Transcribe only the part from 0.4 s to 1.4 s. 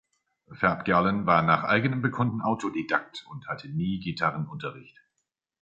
Fab Gallen